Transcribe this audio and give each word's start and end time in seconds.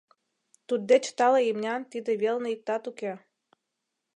Туддеч 0.67 1.05
тале 1.17 1.41
имнян 1.49 1.81
тиде 1.91 2.11
велне 2.21 2.49
иктат 2.55 2.83
уке. 2.91 3.13